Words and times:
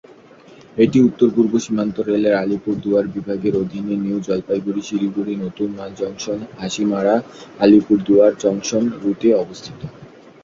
এটি 0.77 1.01
উত্তর-পূর্ব 1.01 1.59
সীমান্ত 1.59 2.01
রেলের 2.01 2.35
আলিপুরদুয়ার 2.35 3.07
বিভাগের 3.07 3.55
অধীনে 3.55 3.97
নিউ 3.97 4.19
জলপাইগুড়ি-শিলিগুড়ি-নতুন 4.27 5.77
মাল 5.77 5.95
জংশন-হাসিমারা-আলিপুরদুয়ার 5.99 8.33
জংশন 8.43 9.01
রুটে 9.01 9.35
অবস্থিত। 9.35 9.81